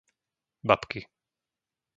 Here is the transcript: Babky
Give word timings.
Babky 0.67 1.01